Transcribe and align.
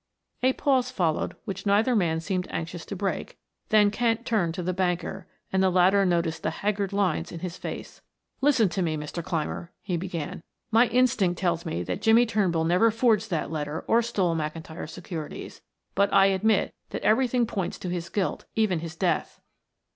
A 0.41 0.53
pause 0.53 0.89
followed 0.89 1.35
which 1.45 1.67
neither 1.67 1.95
man 1.95 2.19
seemed 2.21 2.47
anxious 2.49 2.87
to 2.87 2.95
break, 2.95 3.37
then 3.69 3.91
Kent 3.91 4.25
turned 4.25 4.55
to 4.55 4.63
the 4.63 4.73
banker, 4.73 5.27
and 5.53 5.61
the 5.61 5.69
latter 5.69 6.07
noticed 6.07 6.41
the 6.41 6.49
haggard 6.49 6.91
lines 6.91 7.31
in 7.31 7.41
his 7.41 7.55
face. 7.55 8.01
"Listen 8.41 8.67
to 8.69 8.81
me, 8.81 8.97
Mr. 8.97 9.23
Clymer," 9.23 9.71
he 9.79 9.97
began. 9.97 10.41
"My 10.71 10.87
instinct 10.87 11.37
tells 11.39 11.67
me 11.67 11.83
that 11.83 12.01
Jimmie 12.01 12.25
Turnbull 12.25 12.63
never 12.65 12.89
forged 12.89 13.29
that 13.29 13.51
letter 13.51 13.85
or 13.87 14.01
stole 14.01 14.35
McIntyre's 14.35 14.91
securities, 14.91 15.61
but 15.93 16.11
I 16.11 16.25
admit 16.25 16.73
that 16.89 17.03
everything 17.03 17.45
points 17.45 17.77
to 17.77 17.89
his 17.89 18.09
guilt, 18.09 18.45
even 18.55 18.79
his 18.79 18.95
death." 18.95 19.39